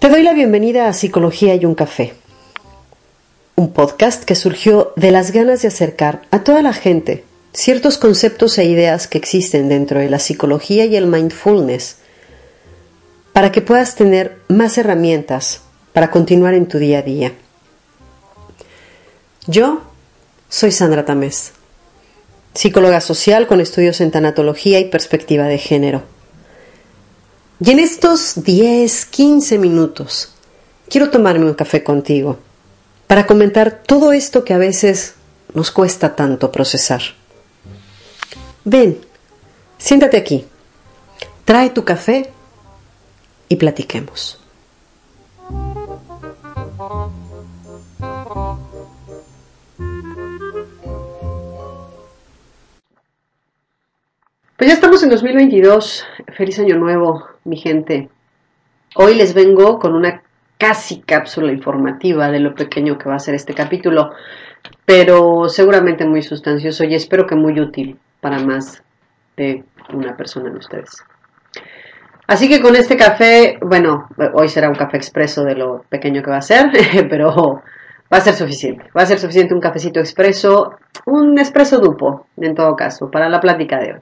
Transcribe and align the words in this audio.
Te 0.00 0.08
doy 0.08 0.22
la 0.22 0.32
bienvenida 0.32 0.88
a 0.88 0.94
Psicología 0.94 1.54
y 1.56 1.66
un 1.66 1.74
café, 1.74 2.14
un 3.54 3.74
podcast 3.74 4.24
que 4.24 4.34
surgió 4.34 4.94
de 4.96 5.10
las 5.10 5.30
ganas 5.30 5.60
de 5.60 5.68
acercar 5.68 6.22
a 6.30 6.42
toda 6.42 6.62
la 6.62 6.72
gente 6.72 7.22
ciertos 7.52 7.98
conceptos 7.98 8.56
e 8.56 8.64
ideas 8.64 9.06
que 9.06 9.18
existen 9.18 9.68
dentro 9.68 10.00
de 10.00 10.08
la 10.08 10.18
psicología 10.18 10.86
y 10.86 10.96
el 10.96 11.06
mindfulness 11.06 11.98
para 13.34 13.52
que 13.52 13.60
puedas 13.60 13.94
tener 13.94 14.38
más 14.48 14.78
herramientas 14.78 15.60
para 15.92 16.10
continuar 16.10 16.54
en 16.54 16.66
tu 16.66 16.78
día 16.78 17.00
a 17.00 17.02
día. 17.02 17.34
Yo 19.46 19.82
soy 20.48 20.72
Sandra 20.72 21.04
Tamés, 21.04 21.52
psicóloga 22.54 23.02
social 23.02 23.46
con 23.46 23.60
estudios 23.60 24.00
en 24.00 24.10
tanatología 24.12 24.80
y 24.80 24.86
perspectiva 24.86 25.44
de 25.44 25.58
género. 25.58 26.19
Y 27.62 27.70
en 27.70 27.78
estos 27.78 28.42
10, 28.42 29.04
15 29.04 29.58
minutos 29.58 30.32
quiero 30.88 31.10
tomarme 31.10 31.44
un 31.44 31.52
café 31.52 31.84
contigo 31.84 32.38
para 33.06 33.26
comentar 33.26 33.82
todo 33.86 34.12
esto 34.12 34.44
que 34.44 34.54
a 34.54 34.58
veces 34.58 35.14
nos 35.52 35.70
cuesta 35.70 36.16
tanto 36.16 36.50
procesar. 36.50 37.02
Ven, 38.64 38.98
siéntate 39.76 40.16
aquí, 40.16 40.46
trae 41.44 41.68
tu 41.68 41.84
café 41.84 42.30
y 43.48 43.56
platiquemos. 43.56 44.40
Pues 54.56 54.68
ya 54.68 54.74
estamos 54.74 55.02
en 55.02 55.08
2022. 55.08 56.04
Feliz 56.36 56.58
año 56.58 56.76
nuevo, 56.76 57.29
mi 57.44 57.56
gente. 57.56 58.08
Hoy 58.96 59.14
les 59.14 59.34
vengo 59.34 59.78
con 59.78 59.94
una 59.94 60.22
casi 60.58 61.00
cápsula 61.00 61.52
informativa 61.52 62.30
de 62.30 62.40
lo 62.40 62.54
pequeño 62.54 62.98
que 62.98 63.08
va 63.08 63.16
a 63.16 63.20
ser 63.20 63.34
este 63.34 63.54
capítulo, 63.54 64.10
pero 64.84 65.48
seguramente 65.48 66.06
muy 66.06 66.22
sustancioso 66.22 66.84
y 66.84 66.94
espero 66.94 67.26
que 67.26 67.34
muy 67.34 67.58
útil 67.58 67.98
para 68.20 68.38
más 68.38 68.82
de 69.36 69.64
una 69.92 70.16
persona 70.16 70.50
de 70.50 70.58
ustedes. 70.58 71.02
Así 72.26 72.48
que 72.48 72.60
con 72.60 72.76
este 72.76 72.96
café, 72.96 73.58
bueno, 73.60 74.08
hoy 74.34 74.48
será 74.48 74.68
un 74.68 74.74
café 74.74 74.98
expreso 74.98 75.42
de 75.44 75.56
lo 75.56 75.84
pequeño 75.88 76.22
que 76.22 76.30
va 76.30 76.36
a 76.36 76.42
ser, 76.42 76.70
pero 77.10 77.62
va 78.12 78.18
a 78.18 78.20
ser 78.20 78.34
suficiente. 78.34 78.84
Va 78.96 79.02
a 79.02 79.06
ser 79.06 79.18
suficiente 79.18 79.54
un 79.54 79.60
cafecito 79.60 79.98
expreso, 79.98 80.76
un 81.06 81.38
expreso 81.38 81.78
dupo, 81.78 82.26
en 82.36 82.54
todo 82.54 82.76
caso, 82.76 83.10
para 83.10 83.28
la 83.28 83.40
plática 83.40 83.78
de 83.78 83.94
hoy. 83.94 84.00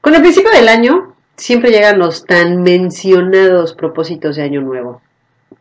Con 0.00 0.14
el 0.14 0.22
principio 0.22 0.50
del 0.52 0.68
año 0.68 1.11
siempre 1.36 1.70
llegan 1.70 1.98
los 1.98 2.24
tan 2.24 2.62
mencionados 2.62 3.74
propósitos 3.74 4.36
de 4.36 4.42
año 4.42 4.60
nuevo. 4.60 5.00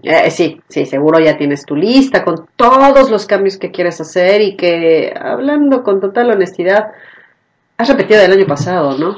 Eh, 0.04 0.32
sí, 0.32 0.62
sí, 0.68 0.86
seguro 0.86 1.20
ya 1.20 1.38
tienes 1.38 1.66
tu 1.66 1.76
lista 1.76 2.24
con 2.24 2.48
todos 2.56 3.12
los 3.12 3.26
cambios 3.26 3.58
que 3.58 3.72
quieres 3.72 4.02
hacer 4.02 4.42
y 4.42 4.56
que, 4.56 5.14
hablando 5.20 5.84
con 5.84 6.00
total 6.00 6.32
honestidad, 6.32 6.92
has 7.78 7.90
repetido 7.90 8.22
del 8.22 8.32
año 8.32 8.48
pasado, 8.48 8.98
¿no? 8.98 9.18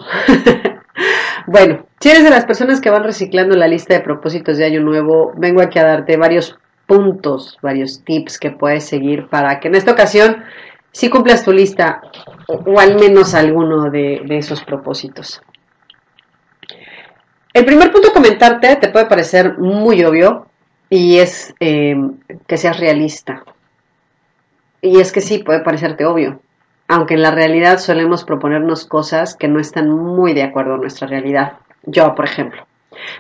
bueno, 1.48 1.86
si 2.00 2.10
eres 2.10 2.24
de 2.24 2.30
las 2.30 2.46
personas 2.46 2.82
que 2.82 2.90
van 2.90 3.04
reciclando 3.04 3.56
la 3.56 3.68
lista 3.68 3.94
de 3.94 4.02
propósitos 4.02 4.58
de 4.58 4.66
año 4.66 4.82
nuevo, 4.82 5.34
vengo 5.38 5.62
aquí 5.62 5.80
a 5.80 5.86
darte 5.86 6.18
varios 6.18 6.58
puntos, 6.86 7.58
varios 7.62 8.04
tips 8.04 8.40
que 8.40 8.52
puedes 8.52 8.84
seguir 8.84 9.28
para 9.28 9.60
que 9.60 9.70
en 9.70 9.76
esta 9.76 9.92
ocasión 9.92 10.44
si 10.94 11.10
cumplas 11.10 11.44
tu 11.44 11.52
lista 11.52 12.02
o, 12.48 12.80
al 12.80 12.96
menos 12.96 13.34
alguno 13.34 13.90
de, 13.90 14.22
esos 14.30 14.64
propósitos. 14.64 15.42
El 17.54 17.66
primer 17.66 17.92
punto 17.92 18.10
a 18.10 18.14
comentarte 18.14 18.76
te 18.78 18.90
puede 18.90 19.06
parecer 19.06 19.60
muy 19.60 20.04
obvio 20.04 20.48
y 20.90 21.20
es 21.20 21.54
eh, 21.60 21.96
que 22.48 22.58
seas 22.58 22.80
realista. 22.80 23.44
Y 24.82 25.00
es 25.00 25.12
que 25.12 25.22
sí, 25.22 25.38
puede 25.38 25.60
parecerte 25.60 26.06
obvio, 26.06 26.40
aunque 26.88 27.14
en 27.14 27.22
la 27.22 27.30
realidad 27.30 27.78
solemos 27.78 28.24
proponernos 28.24 28.86
cosas 28.86 29.36
que 29.36 29.48
no 29.48 29.60
están 29.60 29.90
muy 29.90 30.34
de 30.34 30.42
acuerdo 30.42 30.74
a 30.74 30.78
nuestra 30.78 31.08
realidad. 31.08 31.54
Yo, 31.84 32.16
por 32.16 32.26
ejemplo, 32.26 32.66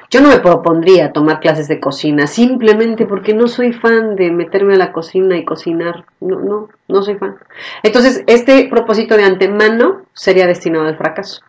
yo 0.09 0.19
no 0.21 0.29
me 0.29 0.39
propondría 0.39 1.11
tomar 1.11 1.39
clases 1.39 1.67
de 1.67 1.79
cocina 1.79 2.25
simplemente 2.25 3.05
porque 3.05 3.35
no 3.35 3.47
soy 3.47 3.71
fan 3.71 4.15
de 4.15 4.31
meterme 4.31 4.73
a 4.73 4.77
la 4.77 4.91
cocina 4.91 5.37
y 5.37 5.45
cocinar. 5.45 6.05
No, 6.19 6.39
no, 6.39 6.69
no 6.87 7.03
soy 7.03 7.15
fan. 7.15 7.35
Entonces, 7.83 8.23
este 8.25 8.67
propósito 8.67 9.15
de 9.15 9.25
antemano 9.25 10.01
sería 10.13 10.47
destinado 10.47 10.87
al 10.87 10.97
fracaso. 10.97 11.43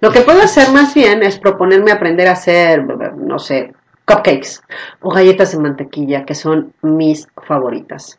Lo 0.00 0.10
que 0.10 0.20
puedo 0.20 0.42
hacer 0.42 0.70
más 0.72 0.94
bien 0.94 1.22
es 1.22 1.38
proponerme 1.38 1.92
aprender 1.92 2.28
a 2.28 2.32
hacer, 2.32 2.84
no 3.16 3.38
sé, 3.38 3.72
cupcakes 4.06 4.60
o 5.00 5.10
galletas 5.10 5.52
de 5.52 5.58
mantequilla, 5.58 6.24
que 6.24 6.34
son 6.34 6.72
mis 6.82 7.28
favoritas. 7.46 8.18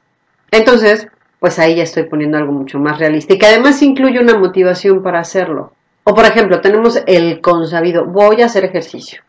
Entonces, 0.51 1.07
pues 1.39 1.57
ahí 1.59 1.75
ya 1.75 1.83
estoy 1.83 2.03
poniendo 2.03 2.37
algo 2.37 2.51
mucho 2.51 2.79
más 2.79 2.99
realista 2.99 3.33
y 3.33 3.37
que 3.37 3.47
además 3.47 3.81
incluye 3.81 4.19
una 4.19 4.37
motivación 4.37 5.01
para 5.01 5.19
hacerlo. 5.19 5.73
O 6.03 6.13
por 6.13 6.25
ejemplo, 6.25 6.61
tenemos 6.61 7.01
el 7.07 7.41
consabido, 7.41 8.05
voy 8.05 8.41
a 8.41 8.45
hacer 8.45 8.65
ejercicio, 8.65 9.21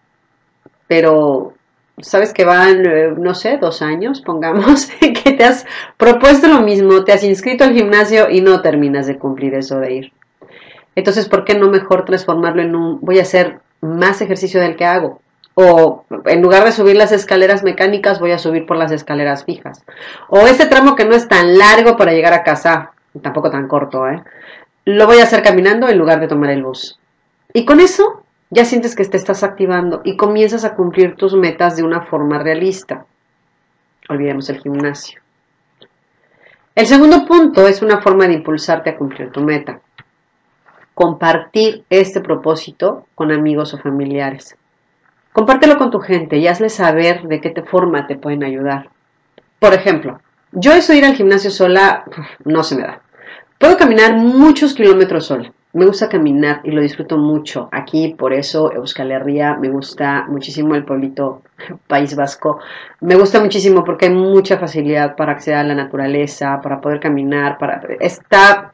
pero 0.87 1.55
sabes 2.01 2.33
que 2.33 2.45
van, 2.45 2.85
eh, 2.87 3.15
no 3.17 3.35
sé, 3.35 3.59
dos 3.59 3.83
años, 3.83 4.23
pongamos, 4.23 4.87
que 5.01 5.33
te 5.33 5.45
has 5.45 5.67
propuesto 5.97 6.49
lo 6.49 6.61
mismo, 6.63 7.05
te 7.05 7.13
has 7.13 7.25
inscrito 7.25 7.65
al 7.65 7.75
gimnasio 7.75 8.31
y 8.31 8.41
no 8.41 8.63
terminas 8.63 9.07
de 9.07 9.19
cumplir 9.19 9.55
eso 9.55 9.79
de 9.81 9.95
ir. 9.95 10.13
Entonces, 10.95 11.29
¿por 11.29 11.45
qué 11.45 11.55
no 11.55 11.69
mejor 11.71 12.05
transformarlo 12.05 12.63
en 12.63 12.77
un, 12.77 13.01
voy 13.01 13.19
a 13.19 13.23
hacer 13.23 13.61
más 13.81 14.21
ejercicio 14.21 14.61
del 14.61 14.77
que 14.77 14.85
hago? 14.85 15.21
O 15.55 16.05
en 16.27 16.41
lugar 16.41 16.65
de 16.65 16.73
subir 16.73 16.97
las 16.97 17.13
escaleras 17.13 17.63
mecánicas, 17.63 18.21
voy 18.21 18.33
a 18.33 18.39
subir 18.39 18.67
por 18.67 18.77
las 18.77 18.93
escaleras 18.93 19.45
fijas. 19.45 19.85
O 20.29 20.47
este 20.47 20.67
tramo 20.67 20.97
que 20.97 21.05
no 21.05 21.15
es 21.15 21.29
tan 21.29 21.59
largo 21.59 21.97
para 21.97 22.13
llegar 22.13 22.33
a 22.33 22.43
casa, 22.43 22.93
tampoco 23.21 23.51
tan 23.51 23.69
corto, 23.69 24.09
¿eh? 24.09 24.23
lo 24.85 25.07
voy 25.07 25.19
a 25.19 25.25
hacer 25.25 25.43
caminando 25.43 25.89
en 25.89 25.99
lugar 25.99 26.21
de 26.21 26.29
tomar 26.29 26.51
el 26.51 26.63
bus. 26.63 26.99
Y 27.53 27.65
con 27.65 27.81
eso 27.81 28.25
ya 28.51 28.65
sientes 28.65 28.97
que 28.97 29.05
te 29.05 29.17
estás 29.17 29.43
activando 29.43 30.01
y 30.05 30.17
comienzas 30.17 30.65
a 30.65 30.75
cumplir 30.75 31.17
tus 31.17 31.35
metas 31.35 31.77
de 31.77 31.83
una 31.83 32.03
forma 32.03 32.39
realista. 32.39 33.05
Olvidemos 34.09 34.49
el 34.51 34.61
gimnasio. 34.61 35.21
El 36.75 36.87
segundo 36.87 37.27
punto 37.27 37.69
es 37.69 37.83
una 37.83 38.01
forma 38.01 38.27
de 38.27 38.35
impulsarte 38.35 38.91
a 38.91 38.97
cumplir 38.97 39.31
tu 39.31 39.43
meta. 39.43 39.81
Compartir 40.95 41.85
este 41.91 42.21
propósito 42.21 43.07
con 43.15 43.33
amigos 43.33 43.75
o 43.75 43.79
familiares. 43.79 44.57
Compártelo 45.33 45.79
con 45.79 45.91
tu 45.91 46.01
gente 46.01 46.37
y 46.37 46.47
hazle 46.47 46.69
saber 46.69 47.23
de 47.23 47.41
qué 47.41 47.63
forma 47.63 48.07
te 48.07 48.17
pueden 48.17 48.45
ayudar. 48.45 48.91
Por 49.59 49.73
ejemplo, 49.73 50.21
yo 50.53 50.73
eso 50.73 50.93
ir 50.93 51.05
al 51.05 51.15
gimnasio 51.15 51.51
sola 51.51 52.05
no 52.45 52.63
se 52.63 52.77
me 52.77 52.83
da. 52.83 53.01
Puedo 53.59 53.79
caminar 53.79 54.15
muchos 54.17 54.75
kilómetros 54.75 55.27
sola. 55.27 55.53
Me 55.75 55.87
gusta 55.87 56.11
caminar 56.11 56.61
y 56.65 56.71
lo 56.71 56.83
disfruto 56.83 57.17
mucho. 57.17 57.71
Aquí, 57.73 58.15
por 58.19 58.35
eso, 58.35 58.71
Euskal 58.73 59.11
Herria, 59.11 59.57
me 59.57 59.71
gusta 59.71 60.27
muchísimo 60.29 60.75
el 60.75 60.85
pueblito 60.85 61.43
País 61.87 62.15
Vasco. 62.15 62.59
Me 63.01 63.15
gusta 63.15 63.41
muchísimo 63.41 63.83
porque 63.83 64.07
hay 64.07 64.13
mucha 64.13 64.59
facilidad 64.59 65.17
para 65.17 65.33
acceder 65.33 65.61
a 65.61 65.65
la 65.65 65.75
naturaleza, 65.75 66.61
para 66.63 66.81
poder 66.83 67.01
caminar, 67.01 67.57
para... 67.57 67.81
Está 68.01 68.72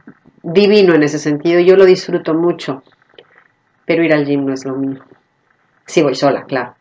divino 0.52 0.94
en 0.94 1.02
ese 1.02 1.18
sentido. 1.18 1.60
Yo 1.60 1.76
lo 1.76 1.84
disfruto 1.84 2.34
mucho. 2.34 2.82
Pero 3.86 4.02
ir 4.02 4.12
al 4.12 4.26
gym 4.26 4.44
no 4.44 4.52
es 4.52 4.64
lo 4.64 4.74
mío. 4.74 5.02
Sí 5.86 6.02
voy 6.02 6.14
sola, 6.14 6.44
claro. 6.44 6.74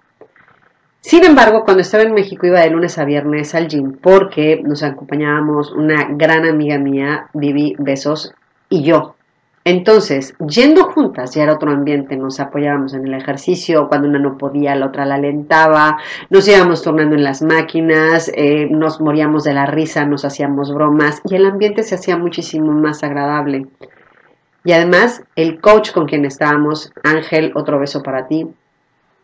Sin 1.01 1.23
embargo, 1.23 1.63
cuando 1.63 1.81
estaba 1.81 2.03
en 2.03 2.13
México 2.13 2.47
iba 2.47 2.59
de 2.59 2.69
lunes 2.69 2.97
a 2.97 3.05
viernes 3.05 3.55
al 3.55 3.67
gym 3.67 3.93
porque 4.01 4.61
nos 4.63 4.83
acompañábamos 4.83 5.71
una 5.71 6.07
gran 6.09 6.45
amiga 6.45 6.77
mía, 6.77 7.29
Vivi 7.33 7.75
Besos, 7.79 8.33
y 8.69 8.83
yo. 8.83 9.16
Entonces, 9.69 10.33
yendo 10.47 10.85
juntas, 10.85 11.35
ya 11.35 11.43
era 11.43 11.55
otro 11.55 11.71
ambiente, 11.71 12.15
nos 12.15 12.39
apoyábamos 12.39 12.93
en 12.93 13.05
el 13.05 13.13
ejercicio, 13.13 13.89
cuando 13.89 14.07
una 14.07 14.17
no 14.17 14.37
podía, 14.37 14.73
la 14.75 14.85
otra 14.85 15.05
la 15.05 15.15
alentaba, 15.15 15.97
nos 16.29 16.47
íbamos 16.47 16.83
tornando 16.83 17.17
en 17.17 17.25
las 17.25 17.41
máquinas, 17.41 18.31
eh, 18.33 18.69
nos 18.71 19.01
moríamos 19.01 19.43
de 19.43 19.53
la 19.53 19.65
risa, 19.65 20.05
nos 20.05 20.23
hacíamos 20.23 20.73
bromas 20.73 21.21
y 21.29 21.35
el 21.35 21.45
ambiente 21.45 21.83
se 21.83 21.95
hacía 21.95 22.15
muchísimo 22.15 22.71
más 22.71 23.03
agradable. 23.03 23.67
Y 24.63 24.71
además, 24.71 25.25
el 25.35 25.59
coach 25.59 25.91
con 25.91 26.05
quien 26.05 26.23
estábamos, 26.23 26.93
Ángel, 27.03 27.51
otro 27.53 27.77
beso 27.77 28.01
para 28.03 28.25
ti, 28.25 28.47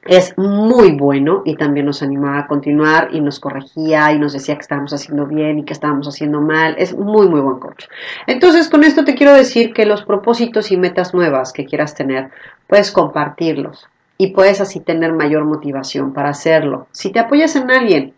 es 0.05 0.37
muy 0.37 0.91
bueno 0.91 1.43
y 1.45 1.55
también 1.55 1.85
nos 1.85 2.03
animaba 2.03 2.39
a 2.39 2.47
continuar 2.47 3.09
y 3.13 3.21
nos 3.21 3.39
corregía 3.39 4.11
y 4.11 4.19
nos 4.19 4.33
decía 4.33 4.55
que 4.55 4.61
estábamos 4.61 4.93
haciendo 4.93 5.25
bien 5.25 5.59
y 5.59 5.63
que 5.63 5.73
estábamos 5.73 6.07
haciendo 6.07 6.41
mal. 6.41 6.75
Es 6.77 6.95
muy, 6.95 7.27
muy 7.27 7.39
buen 7.39 7.59
coach. 7.59 7.85
Entonces, 8.27 8.69
con 8.69 8.83
esto 8.83 9.05
te 9.05 9.15
quiero 9.15 9.33
decir 9.33 9.73
que 9.73 9.85
los 9.85 10.03
propósitos 10.03 10.71
y 10.71 10.77
metas 10.77 11.13
nuevas 11.13 11.53
que 11.53 11.65
quieras 11.65 11.95
tener, 11.95 12.31
puedes 12.67 12.91
compartirlos 12.91 13.87
y 14.17 14.27
puedes 14.27 14.59
así 14.59 14.79
tener 14.81 15.13
mayor 15.13 15.45
motivación 15.45 16.13
para 16.13 16.29
hacerlo. 16.29 16.87
Si 16.91 17.11
te 17.11 17.19
apoyas 17.19 17.55
en 17.55 17.71
alguien, 17.71 18.13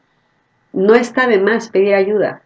no 0.73 0.95
está 0.95 1.27
de 1.27 1.39
más 1.39 1.69
pedir 1.69 1.93
ayuda. 1.93 2.41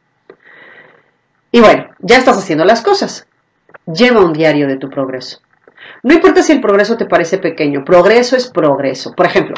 Y 1.52 1.62
bueno, 1.62 1.88
ya 2.00 2.18
estás 2.18 2.38
haciendo 2.38 2.66
las 2.66 2.82
cosas. 2.82 3.26
Lleva 3.86 4.24
un 4.24 4.34
diario 4.34 4.68
de 4.68 4.78
tu 4.78 4.90
progreso. 4.90 5.40
No 6.04 6.14
importa 6.14 6.42
si 6.42 6.54
el 6.54 6.62
progreso 6.62 6.98
te 6.98 7.06
parece 7.06 7.38
pequeño, 7.38 7.84
progreso 7.84 8.36
es 8.36 8.50
progreso. 8.50 9.14
Por 9.14 9.26
ejemplo, 9.26 9.56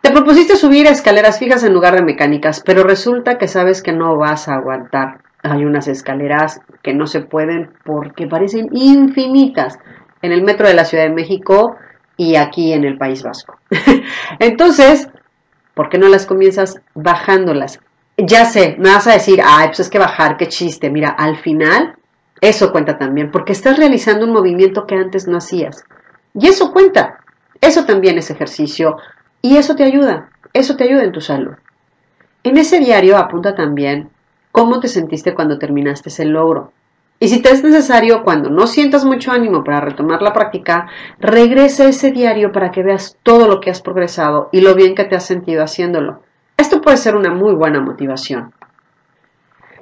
te 0.00 0.10
propusiste 0.10 0.56
subir 0.56 0.86
a 0.86 0.90
escaleras 0.90 1.38
fijas 1.38 1.64
en 1.64 1.72
lugar 1.72 1.94
de 1.94 2.02
mecánicas, 2.02 2.62
pero 2.64 2.82
resulta 2.82 3.38
que 3.38 3.48
sabes 3.48 3.82
que 3.82 3.92
no 3.92 4.16
vas 4.16 4.48
a 4.48 4.54
aguantar. 4.54 5.20
Hay 5.42 5.64
unas 5.64 5.88
escaleras 5.88 6.60
que 6.82 6.94
no 6.94 7.06
se 7.06 7.20
pueden 7.20 7.70
porque 7.84 8.26
parecen 8.26 8.68
infinitas 8.72 9.78
en 10.22 10.32
el 10.32 10.42
metro 10.42 10.68
de 10.68 10.74
la 10.74 10.84
Ciudad 10.84 11.04
de 11.04 11.14
México 11.14 11.76
y 12.16 12.36
aquí 12.36 12.72
en 12.72 12.84
el 12.84 12.98
País 12.98 13.22
Vasco. 13.22 13.58
Entonces, 14.38 15.08
¿por 15.74 15.88
qué 15.88 15.98
no 15.98 16.08
las 16.08 16.26
comienzas 16.26 16.80
bajándolas? 16.94 17.80
Ya 18.16 18.44
sé, 18.44 18.76
me 18.78 18.90
vas 18.90 19.06
a 19.06 19.12
decir, 19.12 19.40
ay, 19.44 19.68
pues 19.68 19.80
es 19.80 19.90
que 19.90 19.98
bajar, 19.98 20.36
qué 20.36 20.48
chiste. 20.48 20.90
Mira, 20.90 21.10
al 21.10 21.36
final 21.38 21.96
eso 22.48 22.72
cuenta 22.72 22.98
también, 22.98 23.30
porque 23.30 23.52
estás 23.52 23.78
realizando 23.78 24.26
un 24.26 24.32
movimiento 24.32 24.86
que 24.86 24.96
antes 24.96 25.26
no 25.26 25.38
hacías. 25.38 25.84
Y 26.34 26.48
eso 26.48 26.72
cuenta. 26.72 27.20
Eso 27.60 27.84
también 27.84 28.18
es 28.18 28.30
ejercicio. 28.30 28.96
Y 29.40 29.56
eso 29.56 29.76
te 29.76 29.84
ayuda. 29.84 30.28
Eso 30.52 30.76
te 30.76 30.84
ayuda 30.84 31.04
en 31.04 31.12
tu 31.12 31.20
salud. 31.20 31.54
En 32.42 32.58
ese 32.58 32.80
diario 32.80 33.16
apunta 33.16 33.54
también 33.54 34.10
cómo 34.52 34.78
te 34.80 34.88
sentiste 34.88 35.34
cuando 35.34 35.58
terminaste 35.58 36.10
ese 36.10 36.26
logro. 36.26 36.72
Y 37.18 37.28
si 37.28 37.40
te 37.40 37.50
es 37.50 37.64
necesario, 37.64 38.22
cuando 38.22 38.50
no 38.50 38.66
sientas 38.66 39.04
mucho 39.04 39.32
ánimo 39.32 39.64
para 39.64 39.80
retomar 39.80 40.20
la 40.20 40.32
práctica, 40.32 40.88
regresa 41.18 41.84
a 41.84 41.88
ese 41.88 42.10
diario 42.10 42.52
para 42.52 42.70
que 42.70 42.82
veas 42.82 43.16
todo 43.22 43.48
lo 43.48 43.60
que 43.60 43.70
has 43.70 43.80
progresado 43.80 44.50
y 44.52 44.60
lo 44.60 44.74
bien 44.74 44.94
que 44.94 45.04
te 45.04 45.16
has 45.16 45.24
sentido 45.24 45.62
haciéndolo. 45.62 46.20
Esto 46.56 46.82
puede 46.82 46.98
ser 46.98 47.16
una 47.16 47.32
muy 47.32 47.54
buena 47.54 47.80
motivación. 47.80 48.52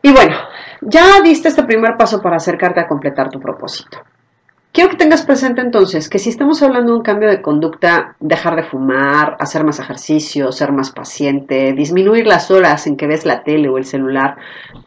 Y 0.02 0.10
bueno, 0.12 0.36
ya 0.80 1.20
diste 1.22 1.48
este 1.48 1.62
primer 1.62 1.96
paso 1.96 2.20
para 2.20 2.36
acercarte 2.36 2.80
a 2.80 2.88
completar 2.88 3.30
tu 3.30 3.38
propósito. 3.38 3.98
Quiero 4.72 4.88
que 4.88 4.96
tengas 4.96 5.22
presente 5.22 5.60
entonces 5.60 6.08
que 6.08 6.18
si 6.18 6.30
estamos 6.30 6.62
hablando 6.62 6.92
de 6.92 6.98
un 6.98 7.04
cambio 7.04 7.28
de 7.28 7.42
conducta, 7.42 8.16
dejar 8.20 8.56
de 8.56 8.62
fumar, 8.62 9.36
hacer 9.38 9.64
más 9.64 9.78
ejercicio, 9.78 10.50
ser 10.50 10.72
más 10.72 10.90
paciente, 10.90 11.74
disminuir 11.74 12.26
las 12.26 12.50
horas 12.50 12.86
en 12.86 12.96
que 12.96 13.06
ves 13.06 13.26
la 13.26 13.44
tele 13.44 13.68
o 13.68 13.76
el 13.76 13.84
celular, 13.84 14.38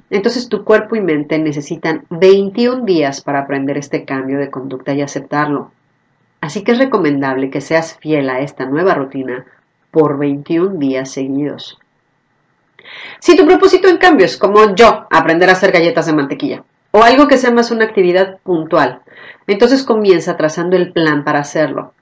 entonces 0.09 0.49
tu 0.49 0.63
cuerpo 0.63 0.95
y 0.95 1.01
mente 1.01 1.37
necesitan 1.37 2.03
21 2.09 2.83
días 2.83 3.21
para 3.21 3.41
aprender 3.41 3.77
este 3.77 4.05
cambio 4.05 4.39
de 4.39 4.49
conducta 4.49 4.93
y 4.93 5.01
aceptarlo. 5.01 5.71
Así 6.41 6.63
que 6.63 6.71
es 6.71 6.79
recomendable 6.79 7.51
que 7.51 7.61
seas 7.61 7.95
fiel 7.99 8.29
a 8.31 8.39
esta 8.39 8.65
nueva 8.65 8.95
rutina 8.95 9.45
por 9.91 10.17
21 10.17 10.79
días 10.79 11.11
seguidos. 11.11 11.77
Si 13.19 13.35
tu 13.35 13.45
propósito 13.45 13.87
en 13.87 13.97
cambio 13.97 14.25
es 14.25 14.37
como 14.37 14.75
yo, 14.75 15.07
aprender 15.09 15.49
a 15.49 15.53
hacer 15.53 15.71
galletas 15.71 16.05
de 16.05 16.13
mantequilla, 16.13 16.63
o 16.91 17.03
algo 17.03 17.27
que 17.27 17.37
sea 17.37 17.51
más 17.51 17.71
una 17.71 17.85
actividad 17.85 18.39
puntual, 18.43 19.01
entonces 19.47 19.83
comienza 19.83 20.37
trazando 20.37 20.75
el 20.75 20.91
plan 20.91 21.23
para 21.23 21.39
hacerlo. 21.39 21.93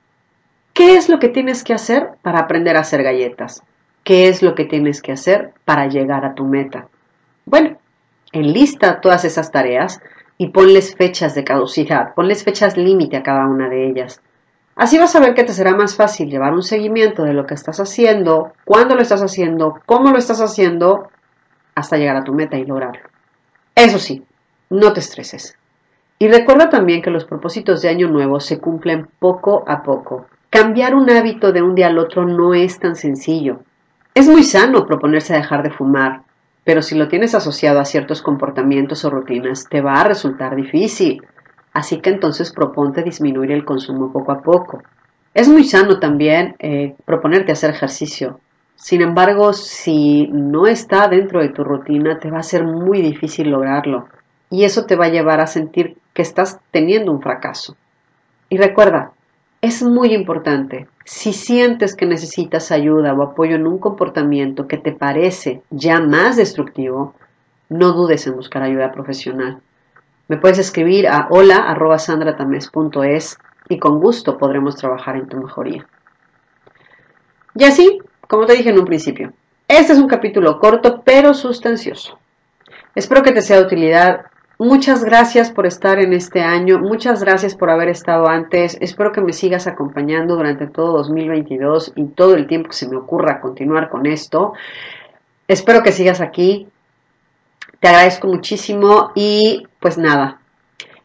¿Qué 0.74 0.96
es 0.96 1.10
lo 1.10 1.20
que 1.20 1.30
tienes 1.30 1.64
que 1.64 1.74
hacer 1.74 2.10
para 2.22 2.40
aprender 2.40 2.78
a 2.78 2.82
hacer 2.82 3.04
galletas? 3.04 3.62
¿Qué 4.04 4.28
es 4.28 4.42
lo 4.42 4.56
que 4.56 4.66
tienes 4.66 5.02
que 5.02 5.12
hacer 5.12 5.54
para 5.66 5.88
llegar 5.88 6.26
a 6.26 6.34
tu 6.34 6.46
meta? 6.46 6.88
Bueno, 7.46 7.78
enlista 8.32 9.00
todas 9.00 9.24
esas 9.24 9.52
tareas 9.52 10.02
y 10.38 10.50
ponles 10.50 10.96
fechas 10.96 11.36
de 11.36 11.44
caducidad, 11.44 12.14
ponles 12.16 12.44
fechas 12.44 12.76
límite 12.76 13.18
a 13.18 13.24
cada 13.24 13.48
una 13.48 13.70
de 13.70 13.88
ellas. 13.88 14.22
Así 14.76 14.98
vas 14.98 15.16
a 15.16 15.20
ver 15.20 15.36
que 15.36 15.44
te 15.44 15.54
será 15.54 15.76
más 15.76 15.96
fácil 15.96 16.30
llevar 16.30 16.54
un 16.54 16.64
seguimiento 16.64 17.24
de 17.24 17.34
lo 17.34 17.46
que 17.46 17.54
estás 17.54 17.80
haciendo, 17.80 18.54
cuándo 18.66 18.96
lo 18.96 19.02
estás 19.02 19.22
haciendo, 19.22 19.80
cómo 19.86 20.12
lo 20.12 20.18
estás 20.18 20.42
haciendo, 20.42 21.10
hasta 21.76 21.98
llegar 21.98 22.16
a 22.16 22.24
tu 22.24 22.34
meta 22.34 22.58
y 22.58 22.66
lograrlo. 22.66 23.04
Eso 23.76 24.00
sí, 24.00 24.24
no 24.70 24.94
te 24.94 25.00
estreses. 25.00 25.58
Y 26.20 26.28
recuerda 26.28 26.70
también 26.70 27.02
que 27.02 27.12
los 27.12 27.26
propósitos 27.26 27.82
de 27.82 27.90
año 27.90 28.08
nuevo 28.08 28.40
se 28.40 28.60
cumplen 28.60 29.08
poco 29.20 29.64
a 29.68 29.84
poco. 29.84 30.26
Cambiar 30.50 30.96
un 30.96 31.10
hábito 31.10 31.52
de 31.52 31.62
un 31.62 31.76
día 31.76 31.88
al 31.88 32.00
otro 32.00 32.26
no 32.26 32.54
es 32.54 32.80
tan 32.80 32.96
sencillo. 32.96 33.60
Es 34.16 34.28
muy 34.28 34.44
sano 34.44 34.86
proponerse 34.86 35.34
dejar 35.34 35.64
de 35.64 35.72
fumar, 35.72 36.22
pero 36.64 36.82
si 36.82 36.96
lo 36.96 37.08
tienes 37.08 37.36
asociado 37.36 37.80
a 37.80 37.86
ciertos 37.86 38.22
comportamientos 38.22 39.04
o 39.06 39.10
rutinas, 39.10 39.68
te 39.70 39.82
va 39.82 39.96
a 39.96 40.04
resultar 40.04 40.56
difícil. 40.56 41.22
Así 41.74 42.00
que 42.00 42.12
entonces 42.12 42.52
proponte 42.52 43.04
disminuir 43.04 43.52
el 43.52 43.66
consumo 43.66 44.12
poco 44.14 44.32
a 44.32 44.42
poco. 44.42 44.84
Es 45.34 45.50
muy 45.50 45.64
sano 45.64 46.00
también 46.00 46.56
eh, 46.60 46.96
proponerte 47.06 47.52
hacer 47.52 47.72
ejercicio. 47.72 48.40
Sin 48.76 49.02
embargo, 49.02 49.54
si 49.54 50.28
no 50.28 50.68
está 50.68 51.08
dentro 51.08 51.42
de 51.42 51.50
tu 51.50 51.64
rutina, 51.64 52.20
te 52.20 52.30
va 52.30 52.40
a 52.40 52.44
ser 52.44 52.64
muy 52.64 53.02
difícil 53.02 53.50
lograrlo. 53.50 54.08
Y 54.50 54.66
eso 54.66 54.86
te 54.86 54.96
va 54.96 55.06
a 55.06 55.10
llevar 55.10 55.40
a 55.40 55.48
sentir 55.48 55.98
que 56.14 56.22
estás 56.22 56.60
teniendo 56.70 57.12
un 57.12 57.22
fracaso. 57.22 57.76
Y 58.50 58.58
recuerda, 58.58 59.14
es 59.62 59.82
muy 59.82 60.14
importante, 60.14 60.88
si 61.06 61.34
sientes 61.34 61.96
que 61.96 62.06
necesitas 62.06 62.72
ayuda 62.72 63.14
o 63.14 63.24
apoyo 63.24 63.56
en 63.56 63.66
un 63.66 63.80
comportamiento 63.80 64.68
que 64.68 64.78
te 64.78 64.92
parece 64.92 65.62
ya 65.70 66.00
más 66.00 66.36
destructivo, 66.36 67.16
no 67.70 67.94
dudes 67.94 68.28
en 68.28 68.36
buscar 68.36 68.62
ayuda 68.62 68.92
profesional. 68.92 69.62
Me 70.28 70.38
puedes 70.38 70.58
escribir 70.58 71.08
a 71.08 71.28
hola.sandratames.es 71.30 73.38
y 73.70 73.80
con 73.80 74.00
gusto 74.00 74.38
podremos 74.38 74.78
trabajar 74.78 75.18
en 75.18 75.28
tu 75.28 75.38
mejoría. 75.38 75.86
Y 77.56 77.66
así, 77.66 78.00
como 78.28 78.46
te 78.46 78.54
dije 78.54 78.70
en 78.70 78.80
un 78.80 78.86
principio, 78.86 79.34
este 79.68 79.94
es 79.94 80.00
un 80.00 80.08
capítulo 80.08 80.60
corto 80.60 81.02
pero 81.04 81.34
sustancioso. 81.34 82.20
Espero 82.96 83.22
que 83.22 83.32
te 83.32 83.42
sea 83.42 83.58
de 83.58 83.66
utilidad. 83.66 84.26
Muchas 84.60 85.04
gracias 85.04 85.52
por 85.52 85.66
estar 85.66 86.00
en 86.00 86.14
este 86.14 86.42
año, 86.42 86.80
muchas 86.80 87.22
gracias 87.22 87.56
por 87.56 87.70
haber 87.70 87.90
estado 87.90 88.28
antes. 88.28 88.78
Espero 88.80 89.12
que 89.12 89.20
me 89.20 89.34
sigas 89.34 89.68
acompañando 89.68 90.36
durante 90.36 90.68
todo 90.68 90.94
2022 90.98 91.94
y 91.96 92.06
todo 92.06 92.36
el 92.36 92.48
tiempo 92.48 92.70
que 92.70 92.76
se 92.76 92.88
me 92.88 92.96
ocurra 92.96 93.42
continuar 93.42 93.90
con 93.90 94.06
esto. 94.06 94.54
Espero 95.48 95.84
que 95.84 95.92
sigas 95.92 96.22
aquí. 96.22 96.68
Te 97.84 97.90
agradezco 97.90 98.28
muchísimo 98.28 99.12
y 99.14 99.68
pues 99.82 99.98
nada. 99.98 100.40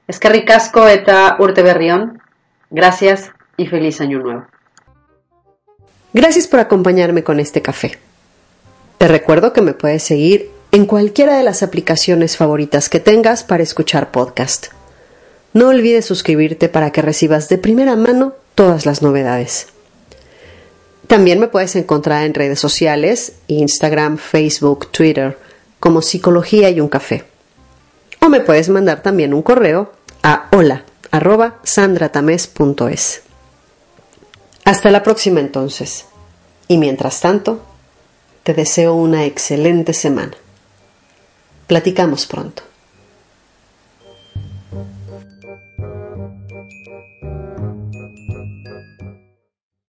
Es 0.07 0.21
que 0.21 0.29
ricasco 0.29 0.87
eta 0.87 1.35
urte 1.41 1.61
berrión. 1.63 2.23
Gracias 2.71 3.33
y 3.57 3.67
feliz 3.67 4.01
año 4.01 4.21
nuevo. 4.21 4.47
Gracias 6.13 6.47
por 6.47 6.61
acompañarme 6.61 7.25
con 7.25 7.41
este 7.41 7.63
café. 7.63 7.99
Te 8.97 9.09
recuerdo 9.09 9.53
que 9.53 9.61
me 9.61 9.75
puedes 9.75 10.05
seguir 10.05 10.53
en 10.71 10.87
cualquiera 10.87 11.37
de 11.37 11.43
las 11.43 11.65
aplicaciones 11.65 12.37
favoritas 12.37 12.89
que 12.89 13.01
tengas 13.01 13.43
para 13.43 13.65
escuchar 13.65 14.13
podcast. 14.13 14.69
No 15.55 15.71
olvides 15.71 16.07
suscribirte 16.07 16.69
para 16.69 16.93
que 16.93 17.03
recibas 17.03 17.49
de 17.49 17.59
primera 17.59 17.97
mano 17.97 18.35
todas 18.55 18.87
las 18.87 19.03
novedades. 19.03 19.67
También 21.09 21.41
me 21.41 21.49
puedes 21.49 21.75
encontrar 21.75 22.25
en 22.25 22.35
redes 22.35 22.61
sociales, 22.61 23.33
Instagram, 23.49 24.17
Facebook, 24.17 24.93
Twitter, 24.93 25.37
como 25.81 26.03
Psicología 26.03 26.71
y 26.71 26.81
un 26.81 26.89
café. 26.89 27.25
O 28.21 28.29
me 28.29 28.41
puedes 28.41 28.69
mandar 28.69 29.03
también 29.03 29.35
un 29.35 29.43
correo 29.43 29.93
a 30.23 30.49
hola 30.53 30.85
arroba 31.11 31.59
sandratames.es. 31.63 33.23
Hasta 34.65 34.91
la 34.91 35.03
próxima 35.03 35.41
entonces. 35.41 36.07
Y 36.67 36.77
mientras 36.77 37.21
tanto, 37.21 37.63
te 38.43 38.53
deseo 38.53 38.95
una 38.95 39.25
excelente 39.25 39.95
semana. 39.95 40.37
Platicamos 41.67 42.27
pronto. 42.27 42.68